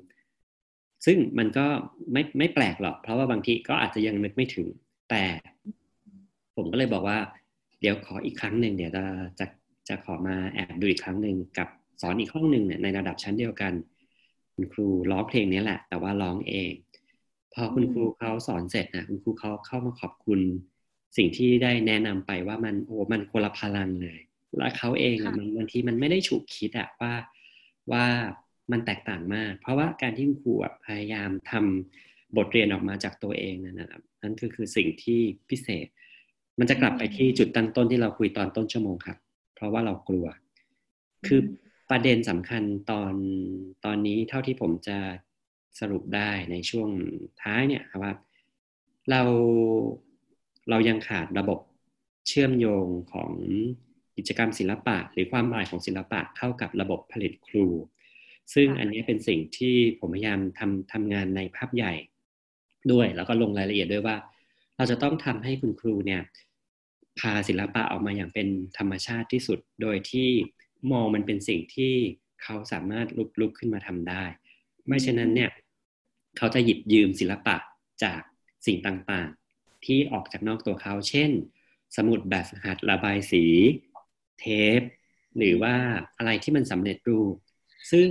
[1.06, 1.66] ซึ่งมันก็
[2.12, 4.68] ไม่ไม่แปลกหรอก เพราะว่าบางทีก็อาจจะยังนึกไม่ถึง
[5.10, 5.24] แต่
[6.56, 7.18] ผมก็เลยบอกว่า
[7.82, 9.06] เดี๋ยวขออีกครั้งหนึ่งเดี๋ยวจะ
[9.40, 9.46] จะ
[9.90, 11.68] จะขอมาแอบดูอีกครั้งหนึ่งกับ
[12.02, 13.74] สอนอีกห้องหนึ่งเนี่ยในระดับชั้นเดียวกัน
[14.56, 16.72] คุณครูร้องเพลงนี้แหละ แต่ว่าร้องเอง
[17.54, 20.40] พอคุณครูเขาสอนเสร็จนะคุณครูเขาเข้ามาขอบคุณ
[21.18, 24.20] สิ่งที่ได้แนะนำไปว่ามันโอ้มันคนละพลังเลย
[24.58, 27.14] และเขาเองอะมันบางทีมันไม่ได้ฉุกคิดอะว่า
[27.92, 28.06] ว่า
[28.72, 30.54] มันแตกต่างมาก เพราะว่าการที่คุณครู
[30.86, 35.88] พยายามทำบทเรียนออกมาจากตัวเองนั่นนะครับนั่นคือคือสิ่งที่พิเศษ
[36.60, 39.18] มันจะกลับไปที่จุดตั้งต้นที่เราคุยตอนต้นชั่วโมงครับ
[39.56, 40.28] เพราะว่าเรากลัว
[41.28, 41.42] คือ
[41.90, 43.14] ประเด็นสำคัญตอน
[43.86, 44.98] ตอนนี้เท่าที่ผมจะ
[45.80, 46.90] สรุปได้ในช่วง
[47.42, 48.14] ท้ายเนี่ยครับว่า
[49.10, 49.22] เรา
[50.70, 51.60] เรายังขาดระบบ
[52.28, 53.32] เชื่อมโยงของ
[54.18, 57.66] กิจกรรมศิลปะ หรือความหมายของศิลปะเข้ากับระบบผลิตครู
[58.54, 61.94] ซึ่งอันนี้เป็นสิ่งที่ผมพยายามทำทำงานในภาพใหญ่
[62.92, 64.16] ด้วย แล้วก็ลงรายละเอียดด้วยว่า
[64.78, 66.22] เราจะต้องทำให้คุณครูเนี่ย
[67.20, 70.30] พาศิลปะออกมาอย่างเป็นธรรมชาติที่สุด โดยที่
[70.92, 71.94] มองมันเป็นสิ่งที่
[72.44, 74.24] เขาสามารถลุกลุกขึ้นมาทำได้
[74.88, 75.52] ไม่เช่นนั้นเนี่ย
[76.38, 77.56] เขาจะหยิบยืมศิลปะ
[78.04, 78.22] จาก
[78.66, 81.32] สิ่งต่างๆ ที่ออกจากนอกตัวเขา เช่น
[81.98, 83.46] สมุดแบบหัดระบายสี
[84.40, 84.46] เท
[84.80, 84.82] ป
[85.38, 85.76] หรือว่า
[86.18, 87.36] อะไรที่มันสำเร็จรูป
[87.92, 88.10] ซึ่ง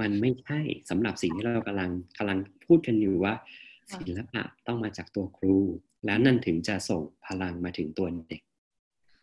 [0.00, 3.34] มันไม่ใช่สำหรับสิ่งที่เรากำลังกำลังพูดกันอยู่ว่า
[3.92, 5.58] ศิลปะต้องมาจากตัวครู
[6.04, 8.42] แล้วนั่นถึงจะส่งพลังมาถึงตัวเด็ก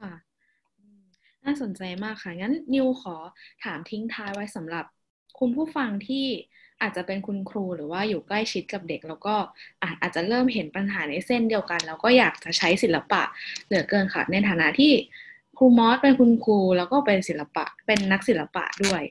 [0.02, 0.14] ค่ะ
[1.46, 3.16] น่าสนใจมากค่ะงั้นนิวขอ
[3.64, 4.86] ถามทิ้งท้ายไว้สำหรับ
[5.40, 6.26] คุณผู้ฟังที่
[6.82, 9.36] อาจจะเป็นคุณครูหรือว่าอยู่ใกล้ชิดกับเด็ก แล้วก็
[10.02, 13.22] อาจจะเริ่มเห็นปัญหาในเส้นเดียวกัน แล้วก็อยากจะใช้ศิลปะ
[13.66, 14.92] เหลือเกินค่ะ ในฐานะที่
[15.58, 19.02] ครูมอสเป็นคุณครู แล้วก็เป็นศิลปะเป็นนักศิลปะด้วย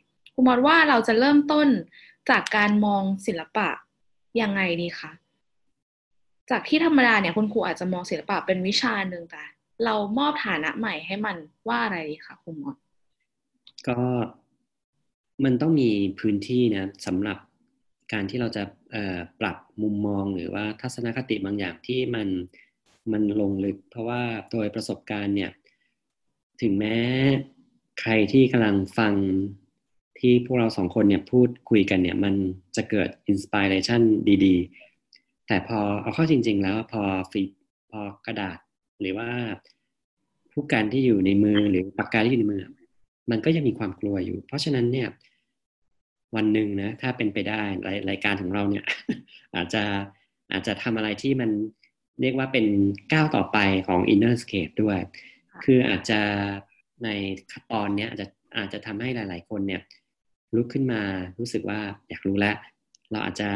[0.41, 1.69] ครูมอสว่าเราจะเริ่มต้น
[2.31, 3.69] จากการมองศิลปะ
[4.41, 5.11] ยังไงดีคะ
[6.51, 9.43] จากที่ธรรมดาเนี่ยคุณครูอาจจะมองศิลปะเป็นวิชาหนึ่งแต่
[9.85, 11.37] เรามอบฐานะใหม่ให้มัน
[11.69, 12.77] ว่าอะไรดีคะครูมอส
[13.89, 13.99] ก็
[15.45, 17.39] มันต้องมีพื้นที่นะสำหรับ
[18.13, 18.63] การที่เราจะ
[19.41, 22.29] ปรับมุมมองหรือว่าทัศนคติบางอย่างที่มัน
[23.13, 25.51] มันลงลึก เพราะว่าโดยประสบการณ์เนี่ย
[26.61, 26.97] ถึงแม้
[28.01, 29.15] ใครที่กำลังฟัง
[30.21, 32.35] ที่พวกเราสองคนเนี่ยพูดคุยกันเนี่ยมัน
[32.77, 34.03] จะเกิดอินสปิเรชัน
[34.45, 37.43] ดีๆ แต่พอเอาเข้าจริง ๆ แล้วพอฟี
[37.91, 38.59] พอกระดาษ
[39.01, 39.29] หรือว่า
[40.53, 42.63] ผู้การที่อยู่ในมือหรือปากกาที่อยู่ในมือ
[43.31, 45.09] มันก็ยังมีความกลัวอยู่ เพราะฉะนั้นเนี่ย
[46.37, 48.85] วันหนึ่งนะถ้าเป็นไปได้รายรายการของเราเนี่ย
[49.57, 49.83] อาจจะ
[50.53, 51.51] อาจจะทำอะไรที่มัน
[52.21, 52.67] เรียกว่าเป็น
[53.13, 54.99] ก้าวต่อไปของ inner scape ด้วย
[55.65, 56.21] คืออาจจะ
[57.05, 57.09] ใน
[57.73, 59.83] ตอนนี้อาจจะอาจจะทำให้หลาย ๆ คนเนี่ย
[60.57, 61.01] ลุกขึ้นมา
[61.39, 62.57] รู้สึกว่าอยากรู้แล้ว
[63.11, 63.49] เราอาจจะ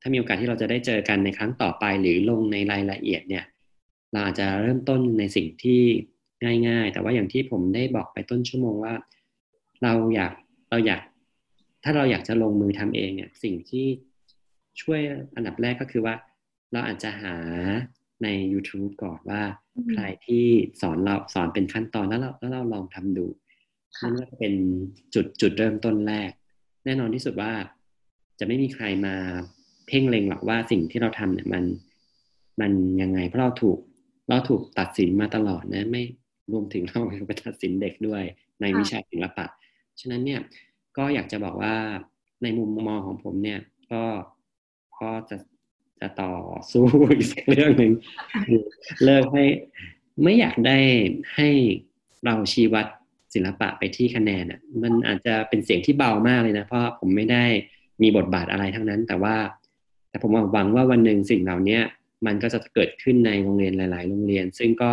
[0.00, 3.44] ถ้ามีโอกาสที่เราจะได้เจอกันในครั้งต่อไป หรือลงในรายละเอียดเนี่ย
[4.12, 5.82] เราอาจจะเริ่มต้นในสิ่งที่
[6.68, 8.94] ง่ายๆ แต่ว่าอย่างที่ผมได้บอกไปต้นชั่วโมงว่า
[9.82, 10.32] เราอยาก
[10.70, 11.00] เราอยาก
[11.84, 13.86] ถ้าเราอยากจะลงมือทำเองเนี่ยสิ่งที่
[14.80, 15.00] ช่วย
[15.34, 16.14] อันดับแรกก็คือว่า
[16.72, 17.34] เราอาจจะหา
[18.22, 19.42] ใน YouTube ก่อนว่า
[19.90, 20.46] ใครที่
[20.80, 23.26] สอนเราสอนเป็นขั้นตอนแล้วเราแล้วเราลองทำดู
[24.02, 24.54] นั่นก็เป็น
[25.14, 26.30] จุดจุดเริ่มต้นแรก
[26.84, 27.52] แน่นอนที่สุดว่า
[28.38, 29.14] จะไม่มีใครมา
[29.86, 31.64] เพ่งเล็งหรอกว่าสิ่งที่เราทำเนี่ยมัน
[32.60, 33.78] มันยังไง เพราะเราถูก
[34.28, 36.02] เราถูกตัดสินมาตลอดนะไม่
[36.52, 38.22] รวมถึงเราไปตัดสินเด็กด้วย
[38.60, 39.46] ในวิชาศิลปะ
[40.00, 40.40] ฉะนั้นเนี่ย
[40.96, 41.76] ก็อยากจะบอกว่า
[42.42, 43.60] ในมุมมองของผมเนี่ย
[43.92, 44.02] ก็
[45.00, 45.36] ก็จะ
[46.00, 46.32] จะต่อ
[46.72, 46.84] สู้
[47.16, 47.92] อีกสักเรื่องหนึ่ง
[49.04, 49.44] เลิกให้
[50.22, 50.78] ไม่อยากได้
[51.36, 51.48] ให้
[52.24, 52.86] เราชี้วัด
[53.34, 57.44] ศิลปะไปที่คะแนนอะมันอาจจะเป็นเสียงที่เบามากเลยนะ เพราะผมไม่ได้
[58.02, 59.36] มีบทบาทอะไรทั้งนั้น แต่ว่า
[60.10, 61.78] แต่ผมหวังว่าวันหนึ่งสิ่งเหล่านี้
[62.26, 64.92] มันก็จะเกิดขึ้นในโรงเรียนหลาย ๆ โรงเรียน ซึ่งก็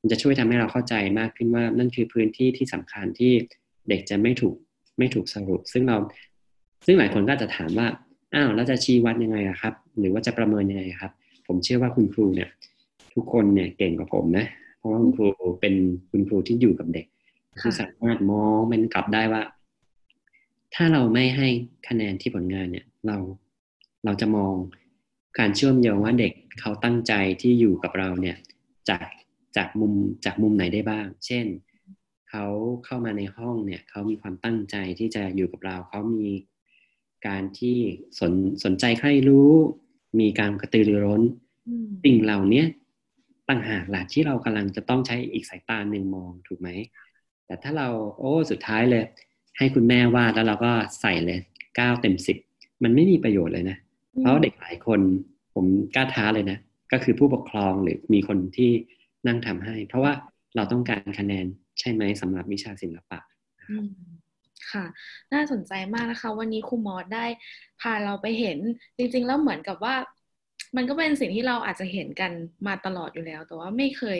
[0.00, 3.32] มันจะช่วยทำให้เราเข้าใจมากขึ้นว่า นั่นคือพื้นที่ที่สำคัญที่
[3.88, 4.56] เด็กจะไม่ถูก
[4.98, 5.96] ไม่ถูกสรุป ซึ่งเรา
[6.86, 7.86] ซึ่งหลายคนก็จะถามว่า
[8.34, 11.12] อ้าวแล้วจะชี้วัดยังไงครับ หรือว่าจะประเมินยังไงครับ
[11.46, 12.50] ผมเชื่อว่าคุณครูเนี่ย
[13.14, 14.46] ทุกคนเนี่ยเก่งกว่าผมนะ
[14.78, 15.26] เพราะว่าคุณครู
[15.60, 15.74] เป็น
[16.10, 17.06] คุณครูที่อยู่กับเด็ก
[17.60, 19.42] คือสามารถมองเป็นกลับได้ว่า
[20.74, 21.48] ถ้าเราไม่ให้
[21.88, 23.16] คะแนนที่ผลงานเนี่ย เรา
[24.04, 24.54] เราจะมอง
[25.38, 27.12] การเชื่อมโยงว่าเด็กเขาตั้งใจ
[27.42, 28.36] ที่อยู่กับเราเนี่ย
[28.88, 29.06] จาก
[29.56, 29.92] จากมุม
[30.24, 31.46] จากมุมไหนได้บ้าง เช่น
[32.30, 32.44] เขา
[32.84, 36.28] เข้ามาในห้องเนี่ยเขามีความตั้งใจที่จะอยู่กับเราเขามี
[37.26, 37.78] การที่
[38.20, 38.32] สน
[38.64, 39.50] สนใจใครรู้
[40.20, 41.22] มีการกระตือรือร้น
[42.04, 42.64] สิ่งเหล่านี้
[43.48, 46.68] ต่างหากแหละที่เรากำลังจะต้องใช้อีกสายตาหนึ่งมองถูกไหม
[47.46, 49.04] แต่ถ้าเราโอ้สุดท้ายเลย
[49.58, 51.38] ให้คุณแม่วาดแล้วเราก็ใส่เลย
[51.76, 52.36] เก้าเต็มสิบ
[52.82, 53.76] มันไม่มีประโยชน์เลยนะ
[54.18, 55.00] เพราะเด็กหลายคน
[55.54, 56.58] ผมกล้าท้าเลยนะ
[56.92, 58.70] ก็คือผู้ปกครองหรือมีคนที่
[59.26, 60.12] นั่งทำให้ เพราะว่า
[60.56, 61.46] เราต้องการคะแนน
[61.78, 63.18] ใช่ไหมสำหรับวิชาศิลปะ
[64.72, 64.84] ค่ะ
[65.32, 67.26] น่าสนใจมากนะคะ วันนี้ครูมอสได้
[67.80, 68.58] พาเราไปเห็น
[68.96, 69.94] จริง ๆ แล้วเหมือนกับว่า
[70.76, 72.32] มันก็เป็นสิ่งที่เราอาจจะเห็นกัน
[72.66, 74.18] มาตลอดอยู่แล้ว แต่ว่าไม่เคย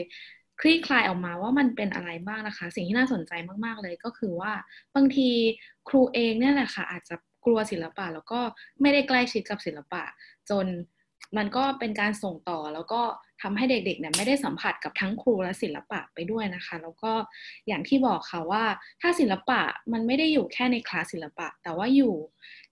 [0.60, 3.32] คลี่คลายออกมาว่ามันเป็นอะไรบ้างนะคะ สิ่งที่น่าสนใจ
[3.64, 4.52] มากๆเลยก็คือว่า
[4.94, 5.30] บางที
[5.88, 8.40] ครูเองเนี่ยแหละค่ะอาจจะกลัวศิลปะ แล้วก็
[8.80, 10.02] ไม่ได้ใกล้ชิดกับศิลปะ
[10.50, 10.66] จน
[11.36, 13.00] มันก็เป็นการส่งต่อแล้วก็
[13.44, 17.12] ทำให้เด็กๆเนี่ยไม่ได้สัมผัสกับทั้งครูและศิลปะไปด้วยนะคะ แล้วก็
[17.68, 18.64] อย่างที่บอกค่ะว่า
[19.00, 19.61] ถ้าศิลปะ
[19.92, 22.14] มันไม่ได้อยู่แค่ในคลาสศิลปะ แต่ว่าอยู่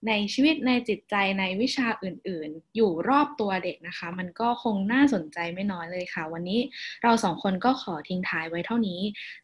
[0.08, 6.60] ในชีวิตในจิตใจในวิชาอื่นๆ อยู่รอบตัวเด็กนะคะ มันก็คงน่าสนใจไม่น้อยเลยค่ะ วันนี้
[7.02, 9.00] เราสองคนก็ขอทิ้งท้ายไว้เท่านี้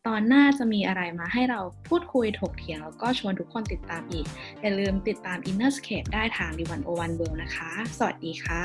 [0.06, 4.26] ตอนหน้าจะมีอะไรมาให้เราพูดคุยถกเถียง แล้วก็ชวนทุกคนติดตามอีก
[4.62, 8.64] อย่าลืมติดตาม Inner Scape ได้ทางดิวันโอวันเวิลนะคะ สวัสดีค่ะ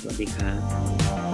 [0.00, 1.31] สวัสดีครับ